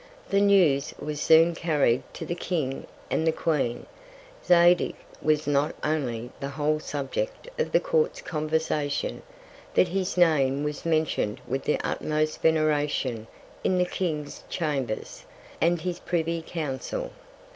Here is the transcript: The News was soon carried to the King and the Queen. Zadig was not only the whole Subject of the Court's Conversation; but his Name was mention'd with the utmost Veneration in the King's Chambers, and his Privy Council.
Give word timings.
The 0.31 0.41
News 0.41 0.95
was 0.97 1.21
soon 1.21 1.53
carried 1.53 2.01
to 2.15 2.25
the 2.25 2.33
King 2.33 2.87
and 3.11 3.27
the 3.27 3.31
Queen. 3.31 3.85
Zadig 4.43 4.95
was 5.21 5.45
not 5.45 5.75
only 5.83 6.31
the 6.39 6.49
whole 6.49 6.79
Subject 6.79 7.47
of 7.59 7.71
the 7.71 7.79
Court's 7.79 8.19
Conversation; 8.19 9.21
but 9.75 9.89
his 9.89 10.17
Name 10.17 10.63
was 10.63 10.87
mention'd 10.87 11.39
with 11.47 11.65
the 11.65 11.77
utmost 11.87 12.41
Veneration 12.41 13.27
in 13.63 13.77
the 13.77 13.85
King's 13.85 14.43
Chambers, 14.49 15.23
and 15.61 15.81
his 15.81 15.99
Privy 15.99 16.41
Council. 16.47 17.11